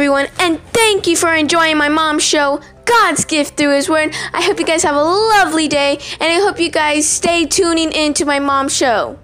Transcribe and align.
Everyone, 0.00 0.28
and 0.38 0.58
thank 0.72 1.06
you 1.06 1.14
for 1.14 1.34
enjoying 1.34 1.76
my 1.76 1.90
mom's 1.90 2.24
show, 2.24 2.58
God's 2.86 3.26
Gift 3.26 3.58
Through 3.58 3.74
His 3.74 3.90
Word. 3.90 4.14
I 4.32 4.40
hope 4.40 4.58
you 4.58 4.64
guys 4.64 4.82
have 4.82 4.96
a 4.96 5.02
lovely 5.02 5.68
day, 5.68 5.98
and 6.18 6.22
I 6.22 6.36
hope 6.36 6.58
you 6.58 6.70
guys 6.70 7.06
stay 7.06 7.44
tuning 7.44 7.92
in 7.92 8.14
to 8.14 8.24
my 8.24 8.38
mom's 8.38 8.74
show. 8.74 9.18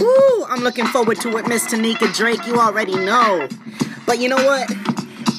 Woo! 0.00 0.44
I'm 0.48 0.62
looking 0.62 0.86
forward 0.86 1.20
to 1.20 1.36
it, 1.36 1.46
Miss 1.48 1.66
Tanika 1.66 2.16
Drake. 2.16 2.46
You 2.46 2.58
already 2.58 2.96
know. 2.96 3.46
But 4.06 4.20
you 4.20 4.30
know 4.30 4.36
what? 4.36 4.87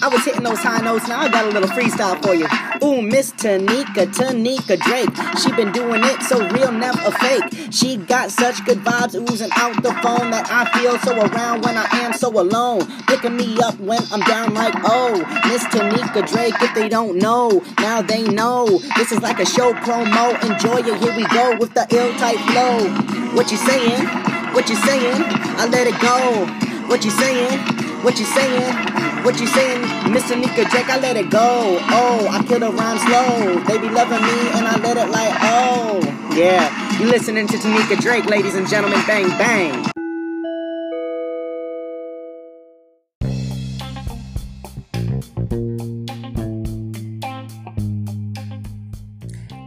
I 0.01 0.07
was 0.07 0.23
hitting 0.23 0.43
those 0.43 0.59
high 0.59 0.79
notes. 0.79 1.09
Now 1.09 1.19
I 1.19 1.29
got 1.29 1.45
a 1.45 1.49
little 1.49 1.67
freestyle 1.67 2.21
for 2.23 2.33
you. 2.33 2.47
Ooh, 2.81 3.01
Miss 3.01 3.31
Tanika, 3.31 4.07
Tanika 4.07 4.79
Drake. 4.79 5.11
She 5.39 5.51
been 5.51 5.73
doing 5.73 6.01
it 6.03 6.23
so 6.23 6.39
real, 6.55 6.71
never 6.71 7.11
fake. 7.19 7.43
She 7.71 7.97
got 7.97 8.31
such 8.31 8.63
good 8.63 8.77
vibes 8.79 9.15
oozing 9.15 9.49
out 9.55 9.75
the 9.83 9.91
phone 10.01 10.31
that 10.31 10.47
I 10.49 10.71
feel 10.79 10.97
so 10.99 11.19
around 11.19 11.63
when 11.63 11.75
I 11.75 11.85
am 11.99 12.13
so 12.13 12.29
alone. 12.29 12.87
Picking 13.07 13.35
me 13.35 13.57
up 13.59 13.77
when 13.79 13.99
I'm 14.11 14.21
down 14.21 14.53
like, 14.53 14.73
oh, 14.85 15.19
Miss 15.47 15.65
Tanika 15.65 16.25
Drake. 16.31 16.55
If 16.61 16.73
they 16.75 16.87
don't 16.87 17.17
know, 17.17 17.61
now 17.79 18.01
they 18.01 18.23
know. 18.23 18.79
This 18.95 19.11
is 19.11 19.19
like 19.21 19.39
a 19.39 19.45
show 19.45 19.73
promo. 19.73 20.31
Enjoy 20.49 20.79
it. 20.79 21.03
Here 21.03 21.15
we 21.15 21.27
go 21.27 21.57
with 21.57 21.73
the 21.73 21.85
ill 21.91 22.13
type 22.17 22.39
flow. 22.47 22.87
What 23.35 23.51
you 23.51 23.57
saying? 23.57 24.07
What 24.53 24.69
you 24.69 24.75
saying? 24.75 25.23
I 25.59 25.65
let 25.65 25.87
it 25.87 25.99
go. 25.99 26.45
What 26.87 27.03
you 27.03 27.11
saying? 27.11 27.59
What 28.01 28.17
you 28.17 28.25
saying? 28.25 29.08
What 29.23 29.39
you 29.39 29.47
saying, 29.47 29.81
Miss 30.11 30.23
Tanika 30.23 30.69
Drake? 30.69 30.89
I 30.89 30.97
let 30.99 31.15
it 31.15 31.29
go. 31.29 31.77
Oh, 31.91 32.27
I 32.31 32.43
kill 32.43 32.59
the 32.59 32.71
rhyme 32.71 32.97
slow. 32.97 33.59
They 33.65 33.77
be 33.77 33.89
loving 33.89 34.21
me 34.21 34.49
and 34.57 34.67
I 34.67 34.77
let 34.79 34.97
it 34.97 35.09
like, 35.09 35.33
oh. 35.41 35.99
Yeah, 36.35 36.99
you 36.99 37.05
listening 37.05 37.47
to 37.47 37.57
Tanika 37.57 37.99
Drake, 38.01 38.25
ladies 38.25 38.55
and 38.55 38.67
gentlemen. 38.67 38.99
Bang, 39.05 39.27
bang. 39.37 39.91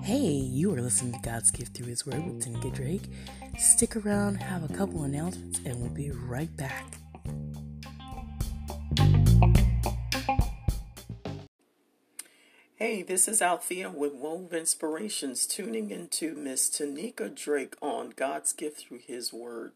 Hey, 0.02 0.16
you 0.16 0.74
are 0.74 0.80
listening 0.80 1.12
to 1.12 1.18
God's 1.22 1.50
Gift 1.50 1.76
Through 1.76 1.86
His 1.86 2.04
Word 2.06 2.24
with 2.24 2.44
Tanika 2.44 2.74
Drake. 2.74 3.10
Stick 3.58 3.96
around, 3.96 4.36
have 4.36 4.68
a 4.68 4.74
couple 4.74 5.04
announcements, 5.04 5.60
and 5.64 5.80
we'll 5.80 5.90
be 5.90 6.10
right 6.10 6.54
back. 6.56 7.01
Hey, 12.82 13.02
this 13.02 13.28
is 13.28 13.40
Althea 13.40 13.90
with 13.90 14.12
Wove 14.12 14.52
Inspirations, 14.52 15.46
tuning 15.46 15.92
into 15.92 16.34
Miss 16.34 16.68
Tanika 16.68 17.32
Drake 17.32 17.76
on 17.80 18.12
God's 18.16 18.52
Gift 18.52 18.80
Through 18.80 19.02
His 19.06 19.32
Word. 19.32 19.70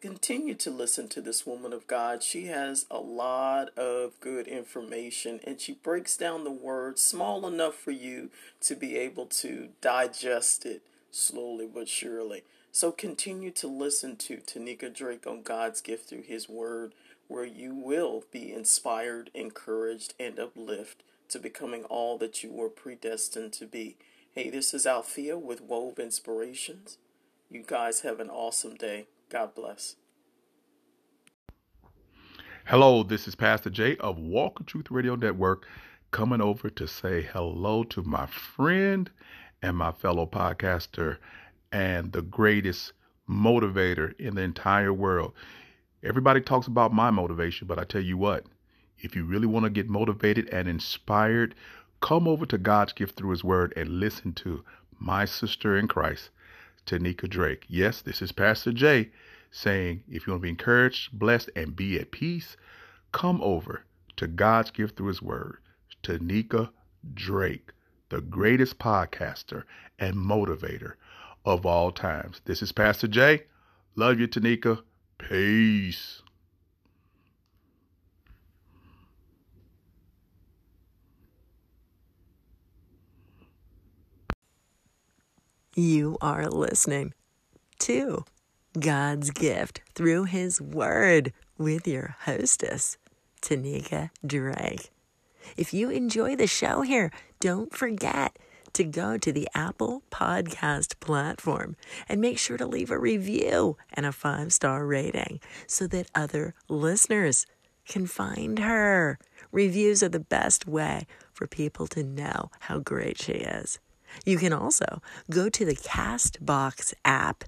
Continue 0.00 0.54
to 0.54 0.70
listen 0.70 1.08
to 1.08 1.20
this 1.20 1.44
woman 1.44 1.72
of 1.72 1.88
God. 1.88 2.22
She 2.22 2.46
has 2.46 2.86
a 2.92 3.00
lot 3.00 3.76
of 3.76 4.20
good 4.20 4.46
information 4.46 5.40
and 5.42 5.60
she 5.60 5.72
breaks 5.72 6.16
down 6.16 6.44
the 6.44 6.52
word 6.52 6.96
small 6.96 7.44
enough 7.44 7.74
for 7.74 7.90
you 7.90 8.30
to 8.60 8.76
be 8.76 8.96
able 8.96 9.26
to 9.26 9.70
digest 9.80 10.64
it 10.64 10.82
slowly 11.10 11.66
but 11.66 11.88
surely. 11.88 12.44
So 12.70 12.92
continue 12.92 13.50
to 13.50 13.66
listen 13.66 14.14
to 14.18 14.36
Tanika 14.36 14.94
Drake 14.94 15.26
on 15.26 15.42
God's 15.42 15.80
Gift 15.80 16.08
Through 16.08 16.22
His 16.22 16.48
Word, 16.48 16.92
where 17.26 17.44
you 17.44 17.74
will 17.74 18.22
be 18.30 18.52
inspired, 18.52 19.32
encouraged, 19.34 20.14
and 20.20 20.38
uplifted 20.38 21.02
to 21.32 21.38
becoming 21.38 21.84
all 21.84 22.18
that 22.18 22.42
you 22.42 22.52
were 22.52 22.68
predestined 22.68 23.54
to 23.54 23.66
be. 23.66 23.96
Hey, 24.32 24.50
this 24.50 24.74
is 24.74 24.86
Althea 24.86 25.38
with 25.38 25.62
Wove 25.62 25.98
Inspirations. 25.98 26.98
You 27.48 27.64
guys 27.66 28.00
have 28.00 28.20
an 28.20 28.28
awesome 28.28 28.74
day. 28.74 29.06
God 29.30 29.54
bless. 29.54 29.96
Hello, 32.66 33.02
this 33.02 33.26
is 33.26 33.34
Pastor 33.34 33.70
Jay 33.70 33.96
of 33.96 34.18
Walk 34.18 34.60
of 34.60 34.66
Truth 34.66 34.90
Radio 34.90 35.14
Network 35.16 35.66
coming 36.10 36.42
over 36.42 36.68
to 36.68 36.86
say 36.86 37.22
hello 37.22 37.82
to 37.84 38.02
my 38.02 38.26
friend 38.26 39.10
and 39.62 39.74
my 39.74 39.92
fellow 39.92 40.26
podcaster 40.26 41.16
and 41.72 42.12
the 42.12 42.20
greatest 42.20 42.92
motivator 43.28 44.12
in 44.20 44.34
the 44.34 44.42
entire 44.42 44.92
world. 44.92 45.32
Everybody 46.04 46.42
talks 46.42 46.66
about 46.66 46.92
my 46.92 47.10
motivation, 47.10 47.66
but 47.66 47.78
I 47.78 47.84
tell 47.84 48.02
you 48.02 48.18
what, 48.18 48.44
if 49.02 49.16
you 49.16 49.24
really 49.24 49.46
want 49.46 49.64
to 49.64 49.70
get 49.70 49.88
motivated 49.88 50.48
and 50.50 50.68
inspired, 50.68 51.54
come 52.00 52.26
over 52.26 52.46
to 52.46 52.56
God's 52.56 52.92
Gift 52.92 53.16
Through 53.16 53.30
His 53.30 53.44
Word 53.44 53.72
and 53.76 54.00
listen 54.00 54.32
to 54.34 54.64
my 54.98 55.24
sister 55.24 55.76
in 55.76 55.88
Christ, 55.88 56.30
Tanika 56.86 57.28
Drake. 57.28 57.64
Yes, 57.68 58.00
this 58.00 58.22
is 58.22 58.32
Pastor 58.32 58.72
Jay 58.72 59.10
saying, 59.50 60.04
if 60.08 60.26
you 60.26 60.32
want 60.32 60.40
to 60.40 60.44
be 60.44 60.48
encouraged, 60.48 61.18
blessed, 61.18 61.50
and 61.54 61.76
be 61.76 61.98
at 61.98 62.10
peace, 62.10 62.56
come 63.10 63.40
over 63.42 63.82
to 64.16 64.26
God's 64.26 64.70
Gift 64.70 64.96
Through 64.96 65.08
His 65.08 65.20
Word, 65.20 65.58
Tanika 66.02 66.70
Drake, 67.12 67.70
the 68.08 68.20
greatest 68.20 68.78
podcaster 68.78 69.64
and 69.98 70.16
motivator 70.16 70.94
of 71.44 71.66
all 71.66 71.90
times. 71.90 72.40
This 72.44 72.62
is 72.62 72.72
Pastor 72.72 73.08
Jay. 73.08 73.44
Love 73.96 74.20
you, 74.20 74.28
Tanika. 74.28 74.82
Peace. 75.18 76.21
You 85.74 86.18
are 86.20 86.50
listening 86.50 87.14
to 87.78 88.26
God's 88.78 89.30
gift 89.30 89.80
through 89.94 90.24
His 90.24 90.60
Word 90.60 91.32
with 91.56 91.88
your 91.88 92.14
hostess, 92.24 92.98
Tanika 93.40 94.10
Drake. 94.26 94.90
If 95.56 95.72
you 95.72 95.88
enjoy 95.88 96.36
the 96.36 96.46
show 96.46 96.82
here, 96.82 97.10
don't 97.40 97.74
forget 97.74 98.38
to 98.74 98.84
go 98.84 99.16
to 99.16 99.32
the 99.32 99.48
Apple 99.54 100.02
Podcast 100.10 101.00
platform 101.00 101.76
and 102.06 102.20
make 102.20 102.38
sure 102.38 102.58
to 102.58 102.66
leave 102.66 102.90
a 102.90 102.98
review 102.98 103.78
and 103.94 104.04
a 104.04 104.12
five 104.12 104.52
star 104.52 104.84
rating 104.84 105.40
so 105.66 105.86
that 105.86 106.10
other 106.14 106.54
listeners 106.68 107.46
can 107.88 108.06
find 108.06 108.58
her. 108.58 109.18
Reviews 109.50 110.02
are 110.02 110.10
the 110.10 110.20
best 110.20 110.66
way 110.66 111.06
for 111.32 111.46
people 111.46 111.86
to 111.86 112.02
know 112.02 112.50
how 112.60 112.78
great 112.78 113.18
she 113.18 113.32
is. 113.32 113.78
You 114.24 114.38
can 114.38 114.52
also 114.52 115.02
go 115.30 115.48
to 115.48 115.64
the 115.64 115.76
Castbox 115.76 116.94
app 117.04 117.44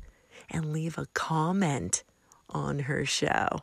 and 0.51 0.73
leave 0.73 0.99
a 0.99 1.07
comment 1.15 2.05
on 2.49 2.81
her 2.81 3.05
show. 3.05 3.61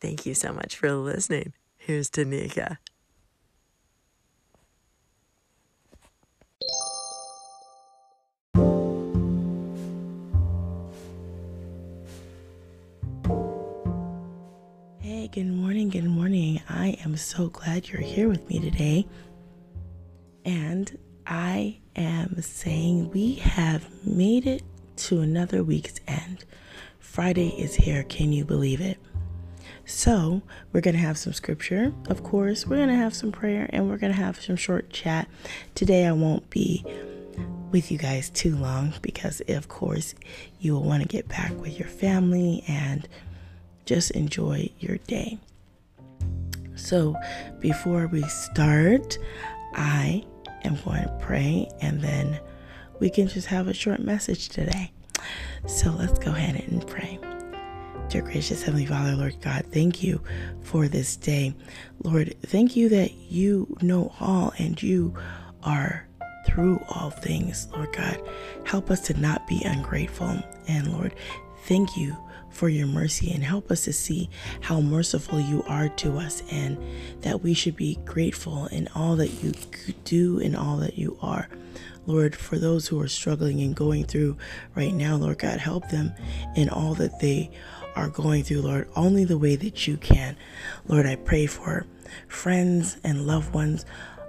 Thank 0.00 0.26
you 0.26 0.34
so 0.34 0.52
much 0.52 0.76
for 0.76 0.92
listening. 0.92 1.52
Here's 1.76 2.10
Tanika. 2.10 2.78
Hey, 15.00 15.28
good 15.28 15.46
morning, 15.46 15.88
good 15.88 16.04
morning. 16.04 16.60
I 16.68 16.98
am 17.04 17.16
so 17.16 17.48
glad 17.48 17.88
you're 17.88 18.02
here 18.02 18.28
with 18.28 18.48
me 18.48 18.58
today. 18.58 19.06
And 20.44 20.98
I 21.26 21.78
am 21.96 22.40
saying 22.40 23.10
we 23.10 23.34
have 23.34 23.88
made 24.06 24.46
it 24.46 24.62
to 24.96 25.20
another 25.20 25.64
week's 25.64 26.00
end. 26.06 26.44
Friday 27.00 27.48
is 27.48 27.74
here. 27.74 28.04
Can 28.04 28.32
you 28.32 28.44
believe 28.44 28.80
it? 28.80 28.98
So, 29.84 30.42
we're 30.72 30.80
going 30.80 30.94
to 30.96 31.00
have 31.00 31.18
some 31.18 31.32
scripture, 31.32 31.92
of 32.08 32.22
course. 32.22 32.66
We're 32.66 32.76
going 32.76 32.88
to 32.88 32.94
have 32.94 33.14
some 33.14 33.30
prayer 33.30 33.68
and 33.72 33.88
we're 33.88 33.98
going 33.98 34.12
to 34.12 34.18
have 34.18 34.40
some 34.40 34.56
short 34.56 34.90
chat. 34.90 35.28
Today, 35.74 36.06
I 36.06 36.12
won't 36.12 36.48
be 36.50 36.84
with 37.70 37.90
you 37.90 37.98
guys 37.98 38.30
too 38.30 38.56
long 38.56 38.94
because, 39.02 39.42
of 39.48 39.68
course, 39.68 40.14
you 40.60 40.74
will 40.74 40.82
want 40.82 41.02
to 41.02 41.08
get 41.08 41.28
back 41.28 41.52
with 41.60 41.78
your 41.78 41.88
family 41.88 42.64
and 42.66 43.08
just 43.84 44.10
enjoy 44.12 44.70
your 44.80 44.96
day. 44.98 45.38
So, 46.74 47.16
before 47.60 48.06
we 48.08 48.22
start, 48.22 49.18
I 49.74 50.24
am 50.66 50.76
going 50.84 51.02
to 51.02 51.18
pray 51.20 51.68
and 51.80 52.00
then 52.00 52.40
we 53.00 53.10
can 53.10 53.28
just 53.28 53.46
have 53.46 53.68
a 53.68 53.74
short 53.74 54.00
message 54.00 54.48
today. 54.48 54.92
So, 55.66 55.90
let's 55.90 56.18
go 56.18 56.30
ahead 56.30 56.62
and 56.68 56.86
pray. 56.86 57.18
Dear 58.08 58.22
gracious 58.22 58.62
Heavenly 58.62 58.86
Father, 58.86 59.16
Lord 59.16 59.40
God, 59.40 59.66
thank 59.72 60.02
you 60.02 60.22
for 60.62 60.86
this 60.86 61.16
day. 61.16 61.54
Lord, 62.04 62.34
thank 62.42 62.76
you 62.76 62.88
that 62.90 63.12
you 63.14 63.76
know 63.82 64.12
all 64.20 64.52
and 64.58 64.80
you 64.80 65.14
are 65.64 66.06
through 66.46 66.80
all 66.88 67.10
things, 67.10 67.66
Lord 67.72 67.92
God. 67.92 68.20
Help 68.64 68.90
us 68.90 69.00
to 69.02 69.14
not 69.14 69.46
be 69.48 69.60
ungrateful. 69.64 70.40
And 70.68 70.92
Lord, 70.92 71.14
thank 71.66 71.96
you 71.96 72.16
for 72.48 72.68
your 72.68 72.86
mercy 72.86 73.32
and 73.32 73.44
help 73.44 73.70
us 73.70 73.84
to 73.84 73.92
see 73.92 74.30
how 74.62 74.80
merciful 74.80 75.38
you 75.38 75.62
are 75.64 75.88
to 75.90 76.16
us 76.16 76.42
and 76.50 76.78
that 77.20 77.42
we 77.42 77.52
should 77.52 77.76
be 77.76 77.96
grateful 78.04 78.66
in 78.66 78.88
all 78.94 79.16
that 79.16 79.42
you 79.42 79.52
do 80.04 80.40
and 80.40 80.56
all 80.56 80.78
that 80.78 80.96
you 80.96 81.18
are. 81.20 81.48
Lord, 82.06 82.36
for 82.36 82.56
those 82.56 82.86
who 82.86 83.00
are 83.00 83.08
struggling 83.08 83.60
and 83.60 83.74
going 83.74 84.04
through 84.04 84.36
right 84.74 84.94
now, 84.94 85.16
Lord 85.16 85.38
God, 85.38 85.58
help 85.58 85.88
them 85.90 86.14
in 86.54 86.68
all 86.68 86.94
that 86.94 87.18
they 87.20 87.50
are 87.96 88.08
going 88.08 88.44
through, 88.44 88.62
Lord, 88.62 88.88
only 88.94 89.24
the 89.24 89.38
way 89.38 89.56
that 89.56 89.86
you 89.86 89.96
can. 89.96 90.36
Lord, 90.86 91.04
I 91.04 91.16
pray 91.16 91.46
for 91.46 91.84
friends 92.28 92.96
and 93.02 93.26
loved 93.26 93.52
ones 93.52 93.84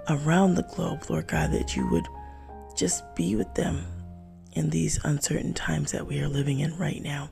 around 0.08 0.54
the 0.54 0.64
globe, 0.64 1.04
Lord 1.08 1.28
God, 1.28 1.52
that 1.52 1.76
you 1.76 1.88
would 1.88 2.08
just 2.76 3.04
be 3.14 3.36
with 3.36 3.54
them 3.54 3.86
in 4.58 4.70
these 4.70 4.98
uncertain 5.04 5.54
times 5.54 5.92
that 5.92 6.06
we 6.06 6.20
are 6.20 6.28
living 6.28 6.58
in 6.58 6.76
right 6.76 7.00
now. 7.02 7.30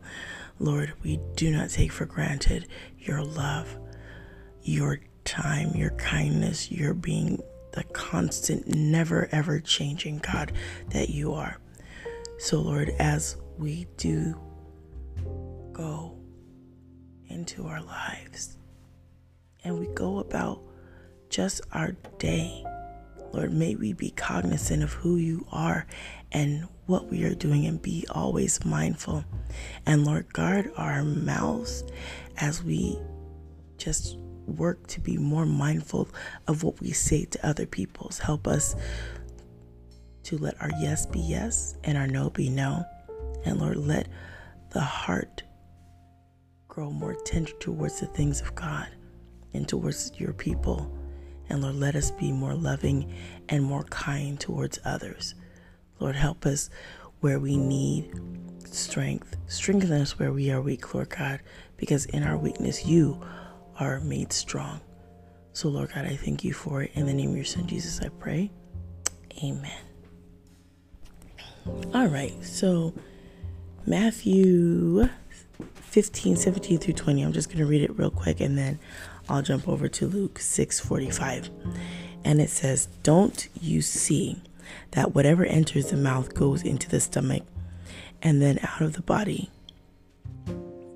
Lord, 0.58 0.92
we 1.02 1.20
do 1.34 1.50
not 1.50 1.70
take 1.70 1.92
for 1.92 2.06
granted 2.06 2.68
your 2.98 3.22
love, 3.22 3.76
your 4.62 5.00
time, 5.24 5.74
your 5.74 5.90
kindness, 5.90 6.70
your 6.70 6.94
being 6.94 7.42
the 7.72 7.84
constant, 7.84 8.66
never 8.68 9.28
ever 9.32 9.60
changing 9.60 10.18
God 10.18 10.52
that 10.90 11.10
you 11.10 11.34
are. 11.34 11.58
So, 12.38 12.60
Lord, 12.60 12.90
as 12.98 13.36
we 13.58 13.86
do 13.96 14.40
go 15.72 16.16
into 17.28 17.66
our 17.66 17.82
lives 17.82 18.56
and 19.64 19.78
we 19.78 19.88
go 19.88 20.20
about 20.20 20.62
just 21.28 21.60
our 21.72 21.92
day, 22.18 22.64
Lord, 23.32 23.52
may 23.52 23.74
we 23.74 23.92
be 23.92 24.10
cognizant 24.10 24.82
of 24.82 24.92
who 24.92 25.16
you 25.16 25.46
are 25.52 25.86
and 26.32 26.68
what 26.86 27.10
we 27.10 27.24
are 27.24 27.34
doing 27.34 27.66
and 27.66 27.80
be 27.80 28.06
always 28.10 28.64
mindful. 28.64 29.24
And 29.84 30.04
Lord, 30.04 30.32
guard 30.32 30.70
our 30.76 31.02
mouths 31.02 31.84
as 32.36 32.62
we 32.62 32.98
just 33.78 34.16
work 34.46 34.86
to 34.86 35.00
be 35.00 35.16
more 35.16 35.46
mindful 35.46 36.08
of 36.46 36.62
what 36.62 36.80
we 36.80 36.92
say 36.92 37.24
to 37.24 37.46
other 37.46 37.66
people's. 37.66 38.18
Help 38.18 38.46
us 38.46 38.76
to 40.24 40.38
let 40.38 40.60
our 40.60 40.70
yes 40.80 41.06
be 41.06 41.20
yes 41.20 41.76
and 41.84 41.98
our 41.98 42.06
no 42.06 42.30
be 42.30 42.48
no. 42.48 42.84
And 43.44 43.60
Lord, 43.60 43.76
let 43.76 44.08
the 44.70 44.80
heart 44.80 45.42
grow 46.68 46.90
more 46.90 47.14
tender 47.24 47.52
towards 47.60 48.00
the 48.00 48.06
things 48.06 48.40
of 48.40 48.54
God 48.54 48.88
and 49.54 49.68
towards 49.68 50.12
your 50.18 50.32
people. 50.32 50.92
And 51.48 51.62
Lord, 51.62 51.76
let 51.76 51.94
us 51.94 52.10
be 52.10 52.32
more 52.32 52.54
loving 52.54 53.12
and 53.48 53.64
more 53.64 53.84
kind 53.84 54.38
towards 54.38 54.78
others. 54.84 55.34
Lord, 55.98 56.16
help 56.16 56.46
us 56.46 56.70
where 57.20 57.38
we 57.38 57.56
need 57.56 58.12
strength. 58.64 59.36
Strengthen 59.46 59.92
us 59.92 60.18
where 60.18 60.32
we 60.32 60.50
are 60.50 60.60
weak, 60.60 60.94
Lord 60.94 61.10
God, 61.10 61.40
because 61.76 62.06
in 62.06 62.22
our 62.22 62.36
weakness, 62.36 62.84
you 62.86 63.20
are 63.78 64.00
made 64.00 64.32
strong. 64.32 64.80
So, 65.52 65.68
Lord 65.68 65.90
God, 65.94 66.04
I 66.04 66.16
thank 66.16 66.44
you 66.44 66.52
for 66.52 66.82
it. 66.82 66.90
In 66.94 67.06
the 67.06 67.14
name 67.14 67.30
of 67.30 67.36
your 67.36 67.44
Son, 67.44 67.66
Jesus, 67.66 68.00
I 68.00 68.08
pray. 68.08 68.50
Amen. 69.42 69.80
All 71.94 72.06
right, 72.06 72.34
so 72.44 72.94
Matthew 73.86 75.08
15, 75.74 76.36
17 76.36 76.78
through 76.78 76.94
20. 76.94 77.22
I'm 77.22 77.32
just 77.32 77.48
going 77.48 77.58
to 77.58 77.66
read 77.66 77.82
it 77.82 77.96
real 77.98 78.10
quick 78.10 78.40
and 78.40 78.58
then 78.58 78.78
I'll 79.28 79.42
jump 79.42 79.68
over 79.68 79.88
to 79.88 80.06
Luke 80.06 80.38
6 80.38 80.78
45. 80.80 81.50
And 82.24 82.40
it 82.40 82.50
says, 82.50 82.86
Don't 83.02 83.48
you 83.60 83.80
see 83.82 84.42
that 84.92 85.14
whatever 85.14 85.44
enters 85.44 85.90
the 85.90 85.96
mouth 85.96 86.34
goes 86.34 86.62
into 86.62 86.88
the 86.88 87.00
stomach 87.00 87.42
and 88.22 88.40
then 88.40 88.58
out 88.62 88.82
of 88.82 88.94
the 88.94 89.02
body? 89.02 89.50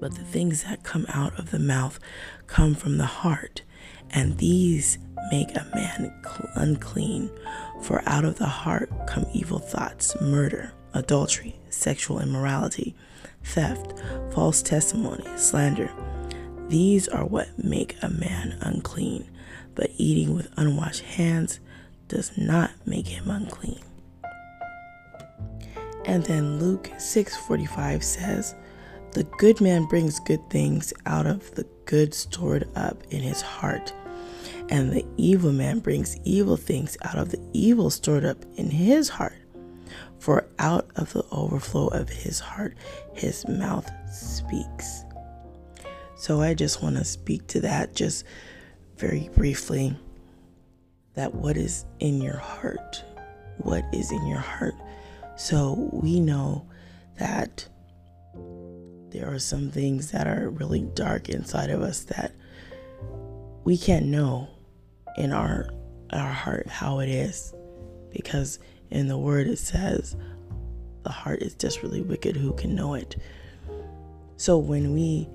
But 0.00 0.14
the 0.14 0.25
things 0.25 0.64
that 0.64 0.82
come 0.82 1.06
out 1.08 1.38
of 1.38 1.50
the 1.50 1.58
mouth 1.58 2.00
come 2.46 2.75
from 2.75 2.96
the 2.96 3.06
heart, 3.06 3.62
and 4.11 4.38
these 4.38 4.99
make 5.31 5.50
a 5.55 5.70
man 5.75 6.12
unclean. 6.55 7.31
For 7.82 8.02
out 8.06 8.25
of 8.25 8.38
the 8.38 8.46
heart 8.46 8.90
come 9.06 9.26
evil 9.32 9.58
thoughts, 9.58 10.19
murder, 10.20 10.72
adultery, 10.94 11.56
sexual 11.69 12.20
immorality, 12.20 12.94
theft, 13.44 14.02
false 14.32 14.62
testimony, 14.62 15.25
slander. 15.37 15.90
These 16.69 17.08
are 17.08 17.25
what 17.25 17.62
make 17.62 17.96
a 18.02 18.08
man 18.08 18.56
unclean, 18.61 19.28
but 19.75 19.90
eating 19.96 20.34
with 20.34 20.49
unwashed 20.56 21.02
hands 21.02 21.61
does 22.11 22.37
not 22.37 22.71
make 22.85 23.07
him 23.07 23.31
unclean. 23.31 23.81
And 26.05 26.25
then 26.25 26.59
Luke 26.59 26.91
6:45 26.99 28.03
says, 28.03 28.55
"The 29.12 29.25
good 29.39 29.61
man 29.61 29.87
brings 29.87 30.19
good 30.19 30.51
things 30.51 30.93
out 31.06 31.27
of 31.27 31.55
the 31.55 31.67
good 31.87 32.13
stored 32.13 32.69
up 32.75 33.03
in 33.11 33.20
his 33.20 33.41
heart, 33.41 33.93
and 34.69 34.93
the 34.93 35.06
evil 35.17 35.53
man 35.53 35.79
brings 35.79 36.17
evil 36.25 36.56
things 36.56 36.96
out 37.03 37.17
of 37.17 37.31
the 37.31 37.41
evil 37.53 37.91
stored 37.91 38.25
up 38.25 38.44
in 38.56 38.70
his 38.70 39.08
heart. 39.08 39.39
For 40.19 40.46
out 40.58 40.91
of 40.96 41.13
the 41.13 41.25
overflow 41.31 41.89
of 41.89 42.08
his 42.08 42.41
heart 42.41 42.77
his 43.15 43.46
mouth 43.46 43.89
speaks." 44.13 45.05
So 46.17 46.43
I 46.43 46.55
just 46.55 46.82
want 46.82 46.96
to 46.96 47.05
speak 47.05 47.46
to 47.49 47.61
that 47.61 47.94
just 47.94 48.25
very 48.96 49.31
briefly 49.34 49.96
that 51.20 51.34
what 51.34 51.58
is 51.58 51.84
in 51.98 52.22
your 52.22 52.39
heart, 52.39 53.05
what 53.58 53.84
is 53.93 54.10
in 54.10 54.27
your 54.27 54.39
heart. 54.39 54.74
So 55.36 55.91
we 55.93 56.19
know 56.19 56.67
that 57.19 57.69
there 59.10 59.31
are 59.31 59.39
some 59.39 59.70
things 59.70 60.12
that 60.12 60.27
are 60.27 60.48
really 60.48 60.81
dark 60.94 61.29
inside 61.29 61.69
of 61.69 61.82
us 61.82 62.05
that 62.05 62.32
we 63.65 63.77
can't 63.77 64.06
know 64.06 64.48
in 65.19 65.31
our 65.31 65.69
our 66.10 66.32
heart 66.32 66.69
how 66.69 67.00
it 67.00 67.10
is. 67.10 67.53
Because 68.10 68.58
in 68.89 69.06
the 69.06 69.19
word 69.19 69.46
it 69.46 69.58
says 69.58 70.17
the 71.03 71.10
heart 71.10 71.43
is 71.43 71.55
just 71.55 71.82
really 71.82 72.00
wicked. 72.00 72.34
Who 72.34 72.55
can 72.55 72.74
know 72.74 72.94
it? 72.94 73.17
So 74.39 74.56
when 74.56 74.94
we 74.94 75.29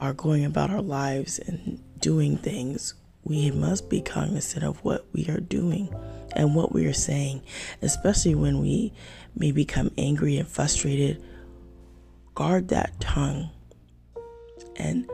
are 0.00 0.12
going 0.12 0.44
about 0.44 0.68
our 0.68 0.82
lives 0.82 1.38
and 1.38 1.82
doing 1.98 2.36
things 2.36 2.92
we 3.24 3.50
must 3.50 3.88
be 3.88 4.00
cognizant 4.00 4.64
of 4.64 4.84
what 4.84 5.06
we 5.12 5.26
are 5.28 5.40
doing 5.40 5.94
and 6.36 6.54
what 6.54 6.72
we 6.72 6.86
are 6.86 6.92
saying, 6.92 7.42
especially 7.82 8.34
when 8.34 8.60
we 8.60 8.92
may 9.34 9.50
become 9.50 9.90
angry 9.96 10.36
and 10.36 10.48
frustrated. 10.48 11.22
Guard 12.34 12.68
that 12.68 12.98
tongue 13.00 13.50
and 14.76 15.08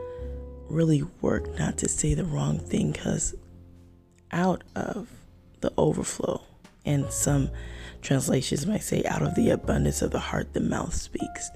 really 0.67 1.03
work 1.21 1.57
not 1.59 1.77
to 1.77 1.87
say 1.87 2.13
the 2.13 2.25
wrong 2.25 2.59
thing 2.59 2.91
because 2.91 3.35
out 4.31 4.63
of 4.75 5.09
the 5.61 5.71
overflow, 5.77 6.41
and 6.85 7.11
some 7.11 7.49
translations 8.01 8.65
might 8.65 8.81
say, 8.81 9.03
out 9.03 9.21
of 9.21 9.35
the 9.35 9.51
abundance 9.51 10.01
of 10.01 10.11
the 10.11 10.19
heart, 10.19 10.53
the 10.53 10.59
mouth 10.59 10.93
speaks. 10.93 11.51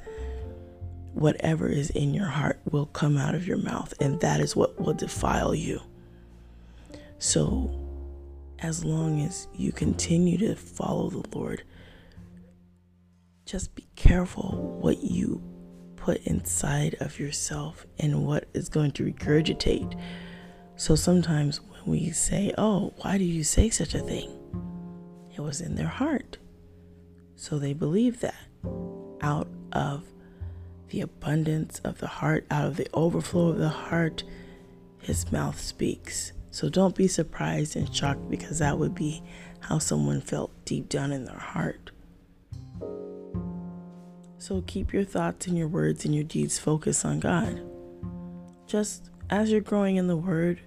Whatever 1.14 1.68
is 1.68 1.90
in 1.90 2.14
your 2.14 2.28
heart 2.28 2.60
will 2.70 2.86
come 2.86 3.18
out 3.18 3.34
of 3.34 3.48
your 3.48 3.58
mouth, 3.58 3.94
and 4.00 4.20
that 4.20 4.40
is 4.40 4.56
what 4.56 4.80
will 4.80 4.94
defile 4.94 5.56
you. 5.56 5.82
So, 7.18 7.80
as 8.60 8.84
long 8.84 9.22
as 9.22 9.48
you 9.54 9.72
continue 9.72 10.38
to 10.40 10.56
follow 10.56 11.10
the 11.10 11.38
Lord, 11.38 11.64
just 13.46 13.76
be 13.76 13.88
careful 13.96 14.78
what 14.82 15.04
you 15.04 15.42
put 15.96 16.22
inside 16.24 16.96
of 17.00 17.20
yourself 17.20 17.86
and 18.00 18.26
what 18.26 18.48
is 18.54 18.70
going 18.70 18.92
to 18.92 19.12
regurgitate. 19.12 20.00
So 20.76 20.96
sometimes 20.96 21.62
when 21.62 21.82
we 21.86 22.12
say, 22.12 22.54
Oh, 22.58 22.94
why 22.98 23.18
do 23.18 23.24
you 23.24 23.44
say 23.44 23.70
such 23.70 23.96
a 23.96 24.00
thing? 24.00 24.32
It 25.36 25.42
was 25.42 25.62
in 25.62 25.76
their 25.76 25.88
heart. 25.88 26.38
So 27.36 27.60
they 27.60 27.74
believe 27.74 28.22
that 28.22 28.36
out 29.22 29.48
of 29.72 30.04
the 30.90 31.02
abundance 31.02 31.80
of 31.80 31.98
the 32.00 32.08
heart, 32.08 32.46
out 32.50 32.68
of 32.68 32.78
the 32.78 32.88
overflow 32.94 33.50
of 33.50 33.58
the 33.58 33.70
heart, 33.70 34.24
his 35.02 35.32
mouth 35.32 35.60
speaks. 35.60 36.32
So 36.56 36.70
don't 36.70 36.96
be 36.96 37.10
surprised 37.10 37.76
and 37.76 37.94
shocked 37.94 38.30
because 38.30 38.60
that 38.60 38.80
would 38.80 38.96
be 38.96 39.22
how 39.60 39.78
someone 39.78 40.22
felt 40.22 40.54
deep 40.64 40.88
down 40.88 41.12
in 41.12 41.26
their 41.26 41.38
heart. 41.38 41.92
So 44.38 44.64
keep 44.66 44.94
your 44.94 45.04
thoughts 45.04 45.48
and 45.48 45.58
your 45.58 45.68
words 45.68 46.06
and 46.06 46.16
your 46.16 46.24
deeds 46.24 46.58
focused 46.58 47.04
on 47.04 47.20
God. 47.20 47.62
Just 48.68 49.10
as 49.30 49.52
you're 49.52 49.60
growing 49.60 49.98
in 49.98 50.08
the 50.08 50.16
Word, 50.16 50.62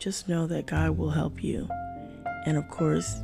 just 0.00 0.28
know 0.28 0.48
that 0.48 0.66
God 0.66 0.98
will 0.98 1.10
help 1.10 1.44
you. 1.44 1.68
And 2.44 2.56
of 2.56 2.68
course, 2.68 3.14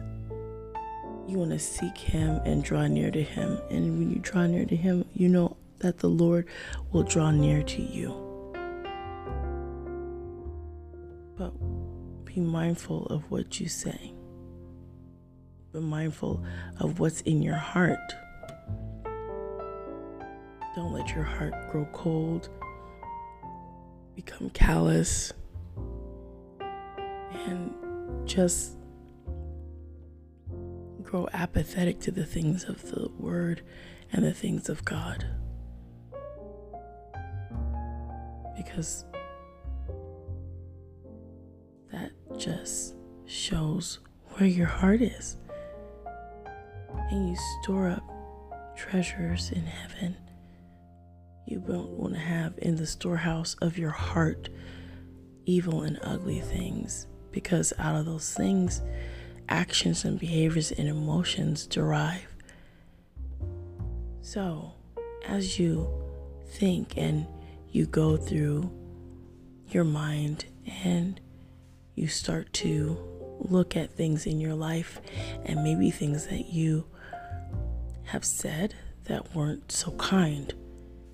you 1.27 1.39
want 1.39 1.51
to 1.51 1.59
seek 1.59 1.99
Him 1.99 2.41
and 2.45 2.63
draw 2.63 2.87
near 2.87 3.11
to 3.11 3.23
Him. 3.25 3.59
And 3.69 3.99
when 3.99 4.13
you 4.13 4.21
draw 4.21 4.47
near 4.47 4.65
to 4.65 4.77
Him, 4.77 5.07
you 5.13 5.29
know 5.29 5.57
that 5.81 5.99
the 5.99 6.09
Lord 6.09 6.47
will 6.93 7.03
draw 7.03 7.33
near 7.33 7.65
to 7.65 7.83
you. 7.83 8.30
Mindful 12.47 13.07
of 13.07 13.31
what 13.31 13.61
you 13.61 13.69
say, 13.69 14.13
be 15.73 15.81
mindful 15.81 16.45
of 16.79 16.99
what's 16.99 17.21
in 17.23 17.43
your 17.43 17.57
heart. 17.57 17.99
Don't 20.75 20.93
let 20.93 21.15
your 21.15 21.25
heart 21.25 21.55
grow 21.71 21.87
cold, 21.93 22.49
become 24.15 24.51
callous, 24.51 25.33
and 27.47 27.75
just 28.29 28.77
grow 31.03 31.29
apathetic 31.33 31.99
to 32.01 32.11
the 32.13 32.25
things 32.25 32.65
of 32.65 32.83
the 32.91 33.11
Word 33.19 33.63
and 34.13 34.25
the 34.25 34.33
things 34.33 34.69
of 34.69 34.85
God. 34.85 35.27
Because 38.57 39.05
just 42.37 42.95
shows 43.27 44.01
where 44.35 44.49
your 44.49 44.67
heart 44.67 45.03
is. 45.03 45.37
And 47.11 47.29
you 47.29 47.37
store 47.63 47.89
up 47.89 48.77
treasures 48.77 49.51
in 49.51 49.67
heaven 49.67 50.17
you 51.51 51.59
don't 51.59 51.91
want 51.91 52.15
to 52.15 52.21
have 52.21 52.55
in 52.59 52.77
the 52.77 52.87
storehouse 52.87 53.57
of 53.61 53.77
your 53.77 53.91
heart 53.91 54.49
evil 55.47 55.83
and 55.83 55.99
ugly 56.03 56.39
things 56.39 57.09
because 57.33 57.73
out 57.77 57.97
of 57.97 58.07
those 58.07 58.33
things 58.33 58.83
actions 59.49 60.05
and 60.05 60.17
behaviors 60.21 60.71
and 60.71 60.89
emotions 60.89 61.67
derive. 61.67 62.29
So, 64.23 64.75
as 65.27 65.59
you 65.59 65.91
think 66.53 66.97
and 66.97 67.27
you 67.73 67.87
go 67.87 68.17
through 68.17 68.71
your 69.71 69.83
mind 69.85 70.45
and 70.85 71.21
you 72.01 72.09
start 72.09 72.51
to 72.55 72.97
look 73.41 73.77
at 73.77 73.95
things 73.95 74.27
in 74.27 74.41
your 74.41 74.55
life 74.55 75.01
and 75.45 75.63
maybe 75.63 75.91
things 75.91 76.29
that 76.29 76.47
you 76.47 76.87
have 78.05 78.25
said 78.25 78.75
that 79.05 79.35
weren't 79.35 79.71
so 79.71 79.91
kind, 79.93 80.55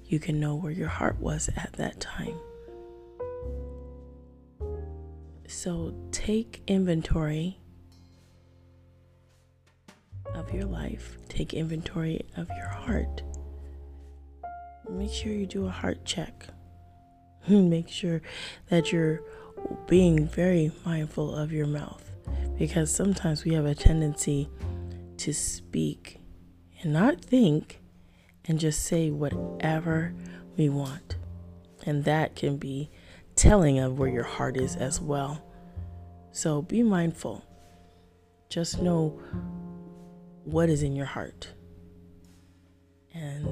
you 0.05 0.21
can 0.21 0.39
know 0.39 0.55
where 0.55 0.71
your 0.71 0.89
heart 0.89 1.19
was 1.19 1.51
at 1.57 1.73
that 1.73 1.99
time. 2.01 2.39
So 5.49 5.93
take 6.13 6.63
inventory 6.69 7.59
of 10.35 10.53
your 10.55 10.67
life, 10.67 11.19
take 11.29 11.53
inventory 11.53 12.25
of 12.37 12.49
your 12.51 12.69
heart. 12.69 13.23
Make 14.89 15.11
sure 15.11 15.33
you 15.33 15.47
do 15.47 15.67
a 15.67 15.71
heart 15.71 16.05
check. 16.05 16.47
Make 17.49 17.89
sure 17.89 18.23
that 18.69 18.93
you're 18.93 19.21
being 19.87 20.27
very 20.27 20.73
mindful 20.85 21.35
of 21.35 21.53
your 21.53 21.67
mouth 21.67 22.03
because 22.59 22.95
sometimes 22.95 23.45
we 23.45 23.55
have 23.55 23.67
a 23.67 23.75
tendency 23.75 24.49
to 25.19 25.33
speak 25.33 26.21
and 26.83 26.93
not 26.93 27.25
think 27.25 27.81
and 28.47 28.59
just 28.59 28.85
say 28.85 29.11
whatever 29.11 30.15
we 30.57 30.69
want. 30.69 31.17
And 31.85 32.05
that 32.05 32.35
can 32.37 32.57
be 32.57 32.91
telling 33.35 33.79
of 33.79 33.99
where 33.99 34.09
your 34.09 34.25
heart 34.25 34.57
is 34.57 34.77
as 34.77 35.01
well. 35.01 35.43
So 36.33 36.63
be 36.63 36.83
mindful. 36.83 37.45
Just 38.49 38.81
know 38.81 39.21
what 40.45 40.69
is 40.69 40.83
in 40.83 40.95
your 40.95 41.07
heart. 41.07 41.49
And 43.15 43.47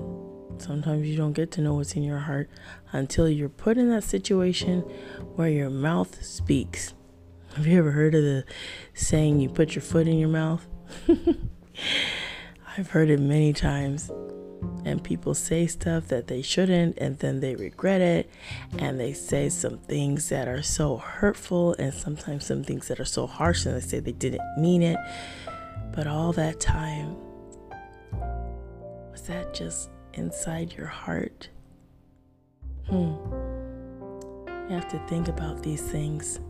sometimes 0.59 1.07
you 1.07 1.17
don't 1.17 1.33
get 1.33 1.51
to 1.53 1.61
know 1.61 1.75
what's 1.75 1.95
in 1.95 2.03
your 2.03 2.19
heart 2.19 2.49
until 2.93 3.29
you're 3.29 3.49
put 3.49 3.77
in 3.77 3.91
that 3.91 4.05
situation 4.05 4.81
where 5.35 5.49
your 5.49 5.71
mouth 5.71 6.23
speaks. 6.25 6.95
Have 7.55 7.67
you 7.67 7.79
ever 7.79 7.93
heard 7.93 8.15
of 8.15 8.23
the 8.23 8.45
saying, 8.95 9.41
you 9.41 9.49
put 9.49 9.75
your 9.75 9.83
foot 9.83 10.09
in 10.09 10.19
your 10.19 10.29
mouth? 10.29 10.67
I've 12.77 12.91
heard 12.91 13.11
it 13.11 13.21
many 13.21 13.53
times. 13.53 14.11
And 14.85 15.03
people 15.03 15.35
say 15.35 15.67
stuff 15.67 16.09
that 16.09 16.27
they 16.27 16.43
shouldn't, 16.43 16.99
and 16.99 17.19
then 17.19 17.41
they 17.41 17.55
regret 17.55 18.01
it. 18.01 18.31
And 18.79 18.99
they 18.99 19.13
say 19.13 19.49
some 19.49 19.79
things 19.79 20.29
that 20.31 20.49
are 20.49 20.63
so 20.63 20.97
hurtful, 20.97 21.75
and 21.79 21.95
sometimes 21.95 22.47
some 22.47 22.65
things 22.65 22.89
that 22.89 22.99
are 22.99 23.05
so 23.05 23.27
harsh, 23.27 23.67
and 23.67 23.77
they 23.77 23.81
say 23.81 24.01
they 24.01 24.13
didn't 24.13 24.43
mean 24.59 24.83
it. 24.83 24.99
But 25.95 26.07
all 26.07 26.33
that 26.33 26.61
time, 26.61 27.17
was 29.13 29.23
that 29.29 29.55
just 29.55 29.91
inside 30.17 30.73
your 30.73 30.87
heart? 30.87 31.49
Hmm. 32.89 33.15
You 34.69 34.71
have 34.71 34.89
to 34.89 34.99
think 35.09 35.29
about 35.29 35.63
these 35.63 35.83
things 35.83 36.41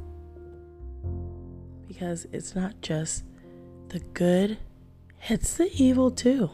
because 1.89 2.27
it's 2.33 2.55
not 2.55 2.81
just 2.81 3.25
the 3.89 4.01
good, 4.15 4.59
it's 5.29 5.57
the 5.57 5.71
evil 5.75 6.11
too. 6.11 6.51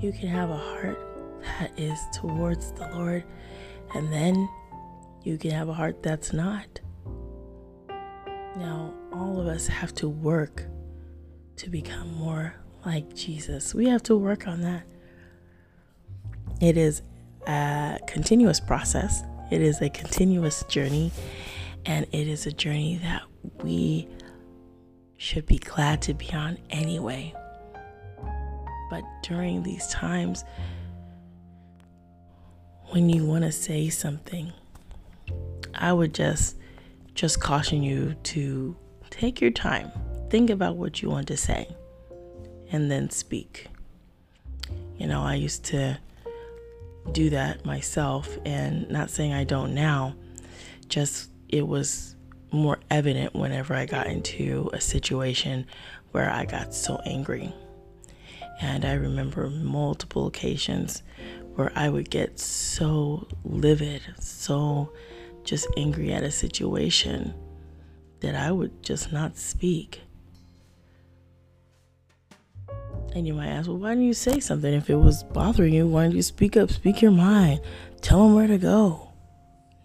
You 0.00 0.12
can 0.12 0.28
have 0.28 0.50
a 0.50 0.56
heart 0.56 0.98
that 1.42 1.72
is 1.78 1.98
towards 2.14 2.72
the 2.72 2.88
Lord, 2.94 3.24
and 3.94 4.12
then 4.12 4.48
you 5.22 5.36
can 5.36 5.50
have 5.50 5.68
a 5.68 5.74
heart 5.74 6.02
that's 6.02 6.32
not. 6.32 6.80
Now, 8.56 8.94
all 9.12 9.40
of 9.40 9.46
us 9.46 9.66
have 9.66 9.94
to 9.96 10.08
work 10.08 10.64
to 11.56 11.70
become 11.70 12.14
more 12.14 12.54
like 12.84 13.14
Jesus. 13.14 13.74
We 13.74 13.86
have 13.88 14.02
to 14.04 14.16
work 14.16 14.46
on 14.48 14.60
that. 14.62 14.84
It 16.60 16.76
is 16.76 17.02
a 17.46 17.98
continuous 18.06 18.60
process, 18.60 19.22
it 19.50 19.62
is 19.62 19.80
a 19.80 19.88
continuous 19.88 20.62
journey, 20.64 21.10
and 21.86 22.06
it 22.12 22.28
is 22.28 22.46
a 22.46 22.52
journey 22.52 23.00
that 23.02 23.22
we 23.62 24.06
should 25.16 25.46
be 25.46 25.58
glad 25.58 26.02
to 26.02 26.14
be 26.14 26.30
on 26.32 26.58
anyway. 26.68 27.34
But 28.90 29.04
during 29.22 29.62
these 29.62 29.86
times, 29.88 30.44
when 32.90 33.08
you 33.08 33.24
want 33.24 33.44
to 33.44 33.52
say 33.52 33.88
something, 33.88 34.52
I 35.74 35.92
would 35.92 36.12
just 36.14 36.56
just 37.14 37.40
caution 37.40 37.82
you 37.82 38.14
to 38.22 38.76
take 39.10 39.40
your 39.40 39.50
time. 39.50 39.90
Think 40.30 40.50
about 40.50 40.76
what 40.76 41.02
you 41.02 41.10
want 41.10 41.26
to 41.28 41.36
say 41.36 41.68
and 42.70 42.90
then 42.90 43.10
speak. 43.10 43.66
You 44.98 45.06
know, 45.06 45.22
I 45.22 45.34
used 45.34 45.64
to 45.66 45.98
do 47.12 47.30
that 47.30 47.64
myself 47.64 48.38
and 48.44 48.88
not 48.90 49.10
saying 49.10 49.32
I 49.32 49.44
don't 49.44 49.74
now, 49.74 50.14
just 50.88 51.30
it 51.48 51.66
was 51.66 52.16
more 52.52 52.78
evident 52.90 53.34
whenever 53.34 53.74
I 53.74 53.86
got 53.86 54.06
into 54.06 54.70
a 54.72 54.80
situation 54.80 55.66
where 56.12 56.30
I 56.30 56.44
got 56.44 56.74
so 56.74 57.00
angry. 57.06 57.52
And 58.60 58.84
I 58.84 58.94
remember 58.94 59.48
multiple 59.48 60.26
occasions 60.26 61.02
where 61.54 61.72
I 61.74 61.88
would 61.88 62.10
get 62.10 62.38
so 62.38 63.26
livid, 63.44 64.02
so 64.18 64.92
just 65.44 65.66
angry 65.76 66.12
at 66.12 66.22
a 66.22 66.30
situation 66.30 67.34
that 68.20 68.34
I 68.34 68.52
would 68.52 68.82
just 68.82 69.12
not 69.12 69.36
speak. 69.36 70.02
And 73.14 73.26
you 73.26 73.34
might 73.34 73.48
ask, 73.48 73.66
well, 73.68 73.76
why 73.76 73.90
didn't 73.90 74.04
you 74.04 74.14
say 74.14 74.38
something? 74.40 74.72
If 74.72 74.88
it 74.88 74.96
was 74.96 75.24
bothering 75.24 75.74
you, 75.74 75.86
why 75.86 76.04
didn't 76.04 76.16
you 76.16 76.22
speak 76.22 76.56
up? 76.56 76.70
Speak 76.70 77.02
your 77.02 77.10
mind. 77.10 77.60
Tell 78.00 78.24
them 78.24 78.34
where 78.34 78.46
to 78.46 78.58
go. 78.58 79.10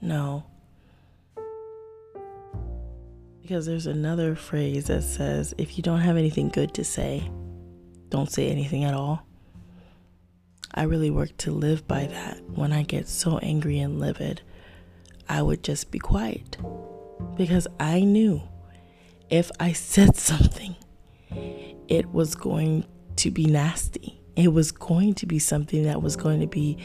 No. 0.01 0.45
Because 3.41 3.65
there's 3.65 3.87
another 3.87 4.35
phrase 4.35 4.85
that 4.85 5.03
says, 5.03 5.53
if 5.57 5.77
you 5.77 5.83
don't 5.83 6.01
have 6.01 6.17
anything 6.17 6.49
good 6.49 6.73
to 6.75 6.83
say, 6.83 7.29
don't 8.09 8.31
say 8.31 8.49
anything 8.49 8.83
at 8.83 8.93
all. 8.93 9.25
I 10.73 10.83
really 10.83 11.09
work 11.09 11.35
to 11.37 11.51
live 11.51 11.87
by 11.87 12.05
that. 12.05 12.41
When 12.49 12.73
I 12.73 12.83
get 12.83 13.07
so 13.07 13.37
angry 13.39 13.79
and 13.79 13.99
livid, 13.99 14.41
I 15.27 15.41
would 15.41 15.63
just 15.63 15.89
be 15.89 15.99
quiet 15.99 16.57
because 17.37 17.67
I 17.79 18.01
knew 18.01 18.41
if 19.29 19.51
I 19.59 19.73
said 19.73 20.15
something, 20.17 20.75
it 21.87 22.11
was 22.11 22.35
going 22.35 22.85
to 23.25 23.31
be 23.31 23.45
nasty. 23.47 24.21
It 24.35 24.53
was 24.53 24.71
going 24.71 25.15
to 25.15 25.25
be 25.25 25.39
something 25.39 25.83
that 25.85 26.03
was 26.03 26.15
going 26.15 26.41
to 26.41 26.47
be 26.47 26.77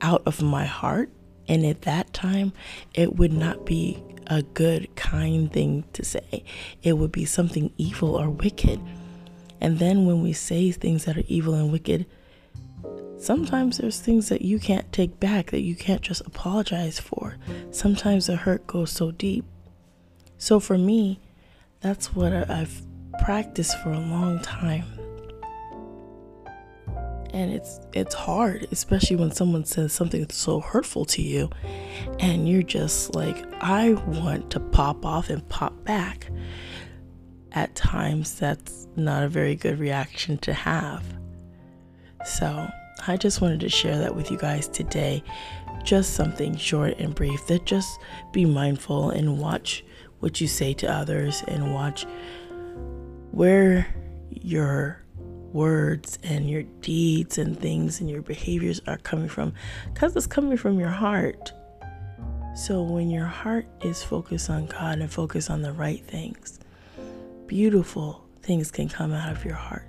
out 0.00 0.22
of 0.24 0.40
my 0.40 0.64
heart. 0.64 1.10
And 1.48 1.66
at 1.66 1.82
that 1.82 2.12
time, 2.12 2.52
it 2.94 3.16
would 3.16 3.32
not 3.32 3.66
be 3.66 4.00
a 4.28 4.42
good, 4.42 4.94
kind 4.94 5.52
thing 5.52 5.82
to 5.94 6.04
say. 6.04 6.44
It 6.84 6.92
would 6.92 7.10
be 7.10 7.24
something 7.24 7.72
evil 7.76 8.14
or 8.14 8.30
wicked. 8.30 8.80
And 9.60 9.80
then 9.80 10.06
when 10.06 10.22
we 10.22 10.32
say 10.32 10.70
things 10.70 11.06
that 11.06 11.16
are 11.16 11.24
evil 11.26 11.54
and 11.54 11.72
wicked, 11.72 12.06
sometimes 13.18 13.78
there's 13.78 13.98
things 13.98 14.28
that 14.28 14.42
you 14.42 14.60
can't 14.60 14.92
take 14.92 15.18
back, 15.18 15.50
that 15.50 15.62
you 15.62 15.74
can't 15.74 16.02
just 16.02 16.24
apologize 16.24 17.00
for. 17.00 17.36
Sometimes 17.72 18.28
the 18.28 18.36
hurt 18.36 18.64
goes 18.68 18.92
so 18.92 19.10
deep. 19.10 19.44
So 20.38 20.60
for 20.60 20.78
me, 20.78 21.18
that's 21.80 22.14
what 22.14 22.32
I've 22.32 22.80
practiced 23.18 23.76
for 23.82 23.90
a 23.90 23.98
long 23.98 24.38
time 24.40 24.99
and 27.32 27.52
it's 27.52 27.80
it's 27.92 28.14
hard 28.14 28.66
especially 28.72 29.16
when 29.16 29.30
someone 29.30 29.64
says 29.64 29.92
something 29.92 30.28
so 30.30 30.60
hurtful 30.60 31.04
to 31.04 31.22
you 31.22 31.48
and 32.18 32.48
you're 32.48 32.62
just 32.62 33.14
like 33.14 33.44
I 33.62 33.92
want 33.92 34.50
to 34.50 34.60
pop 34.60 35.04
off 35.04 35.30
and 35.30 35.46
pop 35.48 35.84
back. 35.84 36.30
At 37.52 37.74
times 37.74 38.38
that's 38.38 38.86
not 38.96 39.24
a 39.24 39.28
very 39.28 39.54
good 39.56 39.78
reaction 39.78 40.38
to 40.38 40.52
have. 40.52 41.04
So 42.24 42.68
I 43.06 43.16
just 43.16 43.40
wanted 43.40 43.60
to 43.60 43.68
share 43.68 43.98
that 43.98 44.14
with 44.14 44.30
you 44.30 44.38
guys 44.38 44.68
today. 44.68 45.22
Just 45.82 46.14
something 46.14 46.56
short 46.56 46.98
and 46.98 47.14
brief 47.14 47.46
that 47.46 47.64
just 47.64 47.98
be 48.32 48.44
mindful 48.44 49.10
and 49.10 49.38
watch 49.38 49.84
what 50.20 50.40
you 50.40 50.46
say 50.46 50.74
to 50.74 50.90
others 50.90 51.42
and 51.48 51.74
watch 51.74 52.06
where 53.30 53.94
your 54.30 54.99
words 55.52 56.18
and 56.22 56.48
your 56.48 56.62
deeds 56.80 57.38
and 57.38 57.58
things 57.58 58.00
and 58.00 58.08
your 58.08 58.22
behaviors 58.22 58.80
are 58.86 58.98
coming 58.98 59.28
from 59.28 59.52
because 59.92 60.14
it's 60.16 60.26
coming 60.26 60.56
from 60.56 60.78
your 60.78 60.88
heart. 60.90 61.52
So 62.54 62.82
when 62.82 63.10
your 63.10 63.26
heart 63.26 63.66
is 63.82 64.02
focused 64.02 64.50
on 64.50 64.66
God 64.66 64.98
and 64.98 65.10
focused 65.10 65.50
on 65.50 65.62
the 65.62 65.72
right 65.72 66.04
things, 66.04 66.58
beautiful 67.46 68.24
things 68.42 68.70
can 68.70 68.88
come 68.88 69.12
out 69.12 69.30
of 69.30 69.44
your 69.44 69.54
heart. 69.54 69.86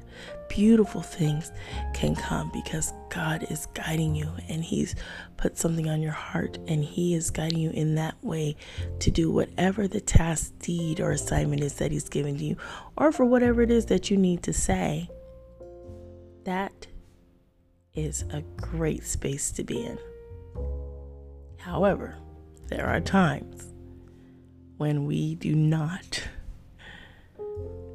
Beautiful 0.50 1.02
things 1.02 1.52
can 1.94 2.16
come 2.16 2.52
because 2.52 2.94
God 3.10 3.46
is 3.50 3.68
guiding 3.74 4.16
you 4.16 4.30
and 4.50 4.64
He's 4.64 4.96
put 5.38 5.58
something 5.58 5.90
on 5.90 6.02
your 6.02 6.12
heart 6.12 6.58
and 6.68 6.84
He 6.84 7.14
is 7.14 7.30
guiding 7.30 7.60
you 7.60 7.72
in 7.72 7.96
that 7.96 8.16
way 8.22 8.58
to 9.00 9.10
do 9.10 9.32
whatever 9.32 9.88
the 9.88 10.02
task, 10.02 10.54
deed, 10.60 11.00
or 11.00 11.12
assignment 11.12 11.64
is 11.64 11.76
that 11.76 11.92
He's 11.92 12.10
given 12.10 12.38
to 12.38 12.44
you, 12.44 12.58
or 12.98 13.12
for 13.12 13.26
whatever 13.26 13.62
it 13.62 13.72
is 13.72 13.86
that 13.88 14.12
you 14.12 14.18
need 14.18 14.44
to 14.44 14.54
say. 14.54 15.10
That 16.44 16.88
is 17.94 18.24
a 18.32 18.42
great 18.58 19.04
space 19.04 19.52
to 19.52 19.64
be 19.64 19.84
in. 19.84 20.00
However, 21.58 22.16
there 22.68 22.88
are 22.88 23.00
times 23.00 23.74
when 24.78 25.06
we 25.06 25.36
do 25.36 25.54
not 25.54 26.24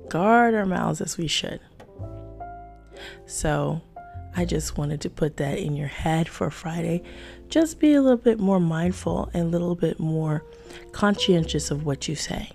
guard 0.09 0.55
our 0.55 0.67
mouths 0.67 1.01
as 1.01 1.19
we 1.19 1.27
should. 1.27 1.61
So, 3.27 3.81
I 4.37 4.45
just 4.45 4.77
wanted 4.77 5.01
to 5.01 5.11
put 5.11 5.39
that 5.39 5.59
in 5.59 5.75
your 5.75 5.89
head 5.89 6.29
for 6.29 6.51
Friday. 6.51 7.03
Just 7.49 7.81
be 7.81 7.95
a 7.95 8.03
little 8.03 8.19
bit 8.19 8.39
more 8.39 8.61
mindful 8.61 9.31
and 9.33 9.45
a 9.45 9.49
little 9.49 9.75
bit 9.75 9.99
more 9.99 10.45
conscientious 10.93 11.71
of 11.71 11.87
what 11.87 12.07
you 12.07 12.15
say 12.15 12.53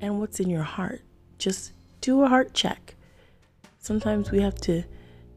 and 0.00 0.20
what's 0.20 0.38
in 0.38 0.48
your 0.48 0.62
heart. 0.62 1.02
Just 1.38 1.72
do 2.00 2.22
a 2.22 2.28
heart 2.28 2.54
check. 2.54 2.93
Sometimes 3.84 4.30
we 4.30 4.40
have 4.40 4.54
to 4.62 4.82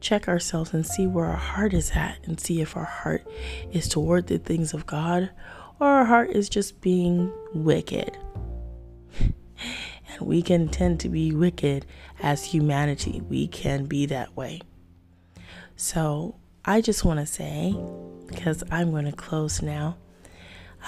check 0.00 0.26
ourselves 0.26 0.72
and 0.72 0.86
see 0.86 1.06
where 1.06 1.26
our 1.26 1.36
heart 1.36 1.74
is 1.74 1.90
at 1.90 2.16
and 2.24 2.40
see 2.40 2.62
if 2.62 2.78
our 2.78 2.84
heart 2.86 3.28
is 3.72 3.86
toward 3.86 4.26
the 4.26 4.38
things 4.38 4.72
of 4.72 4.86
God 4.86 5.28
or 5.78 5.86
our 5.86 6.06
heart 6.06 6.30
is 6.30 6.48
just 6.48 6.80
being 6.80 7.30
wicked. 7.52 8.16
and 9.20 10.20
we 10.22 10.40
can 10.40 10.66
tend 10.70 10.98
to 11.00 11.10
be 11.10 11.30
wicked 11.30 11.84
as 12.22 12.42
humanity. 12.42 13.20
We 13.20 13.48
can 13.48 13.84
be 13.84 14.06
that 14.06 14.34
way. 14.34 14.62
So 15.76 16.34
I 16.64 16.80
just 16.80 17.04
want 17.04 17.20
to 17.20 17.26
say, 17.26 17.76
because 18.28 18.64
I'm 18.70 18.92
going 18.92 19.04
to 19.04 19.12
close 19.12 19.60
now, 19.60 19.98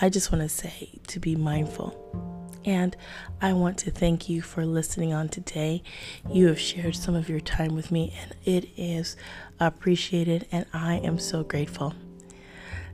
I 0.01 0.09
just 0.09 0.33
want 0.33 0.41
to 0.41 0.49
say 0.49 0.99
to 1.09 1.21
be 1.21 1.37
mindful 1.37 2.30
and 2.65 2.97
I 3.41 3.53
want 3.53 3.79
to 3.79 3.91
thank 3.91 4.29
you 4.29 4.43
for 4.43 4.65
listening 4.65 5.13
on 5.13 5.29
today. 5.29 5.83
You 6.31 6.49
have 6.49 6.61
shared 6.61 6.97
some 6.97 7.15
of 7.15 7.29
your 7.29 7.41
time 7.41 7.75
with 7.75 7.91
me, 7.91 8.15
and 8.21 8.35
it 8.45 8.69
is 8.77 9.17
appreciated, 9.59 10.47
and 10.53 10.67
I 10.73 10.97
am 10.97 11.19
so 11.19 11.43
grateful. 11.43 11.95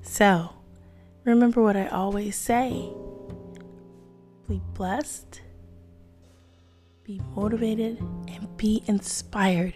So, 0.03 0.51
remember 1.25 1.63
what 1.63 1.77
I 1.77 1.89
always 1.89 2.37
say 2.37 2.91
be 4.49 4.63
blessed, 4.75 5.41
be 7.03 7.21
motivated, 7.35 7.99
and 8.29 8.57
be 8.57 8.83
inspired 8.87 9.75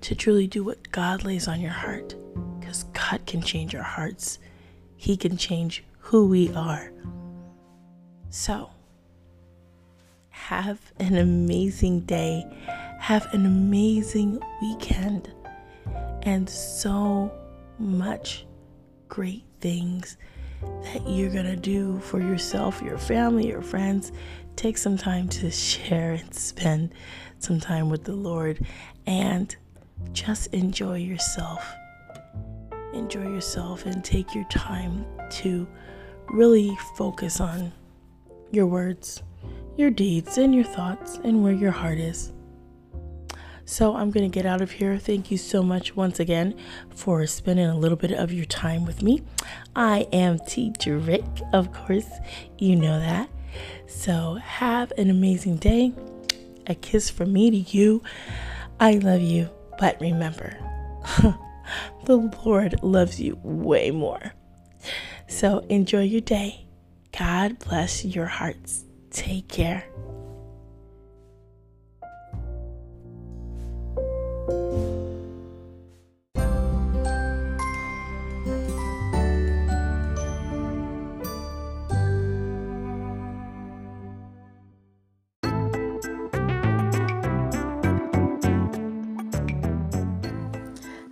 to 0.00 0.14
truly 0.14 0.46
do 0.46 0.64
what 0.64 0.90
God 0.90 1.24
lays 1.24 1.46
on 1.46 1.60
your 1.60 1.70
heart 1.70 2.14
because 2.58 2.84
God 2.84 3.24
can 3.26 3.42
change 3.42 3.74
our 3.74 3.82
hearts, 3.82 4.38
He 4.96 5.16
can 5.16 5.36
change 5.36 5.84
who 5.98 6.26
we 6.26 6.52
are. 6.54 6.92
So, 8.30 8.70
have 10.50 10.92
an 10.98 11.16
amazing 11.16 12.00
day. 12.00 12.44
Have 12.98 13.32
an 13.32 13.46
amazing 13.46 14.42
weekend. 14.60 15.32
And 16.22 16.50
so 16.50 17.30
much 17.78 18.46
great 19.08 19.44
things 19.60 20.16
that 20.60 21.08
you're 21.08 21.30
going 21.30 21.44
to 21.44 21.54
do 21.54 22.00
for 22.00 22.18
yourself, 22.20 22.82
your 22.82 22.98
family, 22.98 23.46
your 23.46 23.62
friends. 23.62 24.10
Take 24.56 24.76
some 24.76 24.98
time 24.98 25.28
to 25.28 25.52
share 25.52 26.14
and 26.14 26.34
spend 26.34 26.94
some 27.38 27.60
time 27.60 27.88
with 27.88 28.02
the 28.02 28.16
Lord 28.16 28.66
and 29.06 29.54
just 30.12 30.48
enjoy 30.48 30.96
yourself. 30.96 31.64
Enjoy 32.92 33.22
yourself 33.22 33.86
and 33.86 34.04
take 34.04 34.34
your 34.34 34.48
time 34.50 35.06
to 35.30 35.68
really 36.28 36.76
focus 36.96 37.40
on 37.40 37.72
your 38.50 38.66
words 38.66 39.22
your 39.80 39.90
deeds 39.90 40.36
and 40.36 40.54
your 40.54 40.62
thoughts 40.62 41.18
and 41.24 41.42
where 41.42 41.54
your 41.54 41.70
heart 41.70 41.98
is. 41.98 42.32
So 43.64 43.96
I'm 43.96 44.10
going 44.10 44.30
to 44.30 44.34
get 44.34 44.44
out 44.44 44.60
of 44.60 44.72
here. 44.72 44.98
Thank 44.98 45.30
you 45.30 45.38
so 45.38 45.62
much 45.62 45.96
once 45.96 46.20
again 46.20 46.54
for 46.90 47.26
spending 47.26 47.66
a 47.66 47.78
little 47.78 47.96
bit 47.96 48.12
of 48.12 48.30
your 48.30 48.44
time 48.44 48.84
with 48.84 49.02
me. 49.02 49.22
I 49.74 50.06
am 50.12 50.38
Tanika 50.38 51.02
Drake, 51.02 51.24
of 51.54 51.72
course, 51.72 52.10
you 52.58 52.76
know 52.76 52.98
that. 53.00 53.30
So 53.86 54.34
have 54.34 54.92
an 54.98 55.08
amazing 55.08 55.56
day. 55.56 55.94
A 56.66 56.74
kiss 56.74 57.08
from 57.08 57.32
me 57.32 57.50
to 57.50 57.56
you. 57.56 58.02
I 58.78 58.94
love 58.94 59.22
you, 59.22 59.48
but 59.78 59.98
remember, 59.98 60.58
the 62.04 62.30
Lord 62.44 62.82
loves 62.82 63.18
you 63.18 63.38
way 63.42 63.90
more. 63.90 64.34
So 65.26 65.60
enjoy 65.70 66.02
your 66.02 66.20
day. 66.20 66.66
God 67.16 67.58
bless 67.60 68.04
your 68.04 68.26
hearts. 68.26 68.84
Take 69.10 69.48
care. 69.48 69.84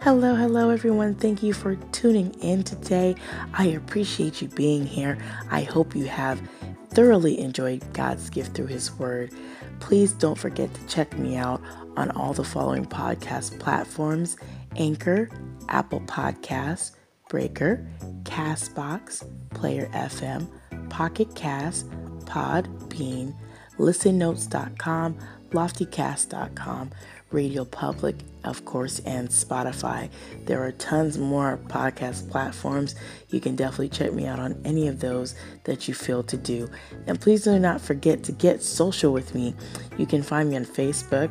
Hello, 0.00 0.34
hello, 0.34 0.70
everyone. 0.70 1.14
Thank 1.16 1.42
you 1.42 1.52
for 1.52 1.74
tuning 1.92 2.32
in 2.40 2.62
today. 2.62 3.14
I 3.52 3.66
appreciate 3.66 4.40
you 4.40 4.48
being 4.48 4.86
here. 4.86 5.18
I 5.50 5.64
hope 5.64 5.94
you 5.94 6.06
have 6.06 6.40
thoroughly 6.98 7.38
enjoyed 7.38 7.80
God's 7.92 8.28
gift 8.28 8.56
through 8.56 8.66
His 8.66 8.90
Word, 8.98 9.30
please 9.78 10.12
don't 10.12 10.36
forget 10.36 10.74
to 10.74 10.84
check 10.88 11.16
me 11.16 11.36
out 11.36 11.62
on 11.96 12.10
all 12.10 12.32
the 12.32 12.42
following 12.42 12.84
podcast 12.84 13.56
platforms 13.60 14.36
Anchor, 14.74 15.30
Apple 15.68 16.00
Podcasts, 16.00 16.90
Breaker, 17.28 17.86
Castbox, 18.24 19.24
Player 19.50 19.88
FM, 19.92 20.48
Pocket 20.90 21.36
Cast, 21.36 21.88
Podbean, 22.24 23.32
ListenNotes.com, 23.78 25.18
LoftyCast.com, 25.50 26.90
Radio 27.30 27.64
Public, 27.64 28.16
of 28.44 28.64
course, 28.64 29.00
and 29.00 29.28
Spotify. 29.28 30.08
There 30.46 30.62
are 30.64 30.72
tons 30.72 31.18
more 31.18 31.58
podcast 31.68 32.30
platforms. 32.30 32.94
You 33.28 33.40
can 33.40 33.56
definitely 33.56 33.90
check 33.90 34.12
me 34.12 34.26
out 34.26 34.38
on 34.38 34.60
any 34.64 34.88
of 34.88 35.00
those 35.00 35.34
that 35.64 35.88
you 35.88 35.94
feel 35.94 36.22
to 36.24 36.36
do. 36.36 36.70
And 37.06 37.20
please 37.20 37.44
do 37.44 37.58
not 37.58 37.80
forget 37.80 38.22
to 38.24 38.32
get 38.32 38.62
social 38.62 39.12
with 39.12 39.34
me. 39.34 39.54
You 39.98 40.06
can 40.06 40.22
find 40.22 40.50
me 40.50 40.56
on 40.56 40.64
Facebook. 40.64 41.30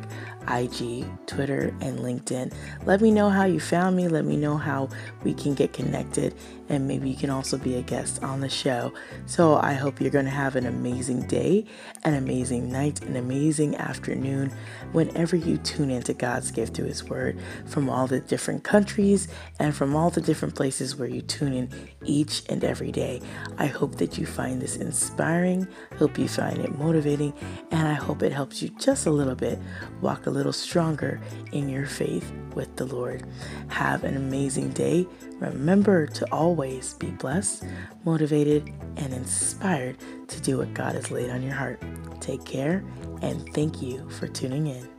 IG, 0.50 1.04
Twitter, 1.26 1.74
and 1.80 1.98
LinkedIn. 1.98 2.52
Let 2.86 3.00
me 3.00 3.10
know 3.10 3.28
how 3.30 3.44
you 3.44 3.60
found 3.60 3.96
me. 3.96 4.08
Let 4.08 4.24
me 4.24 4.36
know 4.36 4.56
how 4.56 4.88
we 5.24 5.34
can 5.34 5.54
get 5.54 5.72
connected, 5.72 6.34
and 6.68 6.88
maybe 6.88 7.10
you 7.10 7.16
can 7.16 7.30
also 7.30 7.58
be 7.58 7.76
a 7.76 7.82
guest 7.82 8.22
on 8.22 8.40
the 8.40 8.48
show. 8.48 8.92
So 9.26 9.56
I 9.56 9.74
hope 9.74 10.00
you're 10.00 10.10
going 10.10 10.24
to 10.24 10.30
have 10.30 10.56
an 10.56 10.66
amazing 10.66 11.26
day, 11.26 11.66
an 12.04 12.14
amazing 12.14 12.70
night, 12.70 13.02
an 13.02 13.16
amazing 13.16 13.76
afternoon 13.76 14.52
whenever 14.92 15.36
you 15.36 15.58
tune 15.58 15.90
into 15.90 16.14
God's 16.14 16.50
gift 16.50 16.76
through 16.76 16.86
His 16.86 17.04
Word 17.04 17.38
from 17.66 17.90
all 17.90 18.06
the 18.06 18.20
different 18.20 18.64
countries 18.64 19.28
and 19.58 19.74
from 19.74 19.94
all 19.94 20.10
the 20.10 20.20
different 20.20 20.54
places 20.54 20.96
where 20.96 21.08
you 21.08 21.22
tune 21.22 21.52
in 21.52 21.70
each 22.04 22.42
and 22.48 22.64
every 22.64 22.92
day. 22.92 23.20
I 23.58 23.66
hope 23.66 23.96
that 23.96 24.18
you 24.18 24.26
find 24.26 24.60
this 24.60 24.76
inspiring, 24.76 25.66
hope 25.98 26.18
you 26.18 26.28
find 26.28 26.58
it 26.58 26.78
motivating, 26.78 27.32
and 27.70 27.86
I 27.86 27.94
hope 27.94 28.22
it 28.22 28.32
helps 28.32 28.62
you 28.62 28.70
just 28.78 29.06
a 29.06 29.10
little 29.10 29.34
bit 29.34 29.58
walk 30.00 30.26
a 30.26 30.30
little 30.38 30.52
stronger 30.52 31.20
in 31.52 31.68
your 31.68 31.84
faith 31.84 32.32
with 32.54 32.74
the 32.76 32.86
Lord. 32.86 33.26
Have 33.68 34.04
an 34.04 34.16
amazing 34.16 34.70
day. 34.70 35.06
Remember 35.40 36.06
to 36.06 36.26
always 36.32 36.94
be 36.94 37.10
blessed, 37.10 37.64
motivated, 38.04 38.72
and 38.96 39.12
inspired 39.12 39.98
to 40.28 40.40
do 40.40 40.58
what 40.58 40.72
God 40.72 40.94
has 40.94 41.10
laid 41.10 41.30
on 41.30 41.42
your 41.42 41.54
heart. 41.54 41.82
Take 42.20 42.44
care, 42.44 42.82
and 43.20 43.46
thank 43.54 43.82
you 43.82 44.08
for 44.08 44.26
tuning 44.26 44.68
in. 44.68 44.97